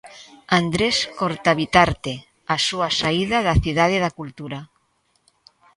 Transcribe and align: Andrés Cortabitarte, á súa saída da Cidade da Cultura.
Andrés 0.59 0.97
Cortabitarte, 1.19 2.13
á 2.53 2.55
súa 2.67 2.89
saída 2.99 3.37
da 3.47 3.55
Cidade 3.63 3.97
da 4.03 4.15
Cultura. 4.19 4.59